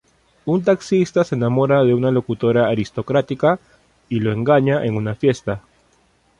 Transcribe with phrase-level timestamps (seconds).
[0.45, 3.59] Un taxista se enamora de una locutora aristócrata
[4.09, 5.61] y lo engaña en una fiesta.